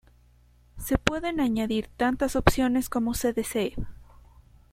[0.79, 3.75] Se pueden añadir tantas opciones como se desee.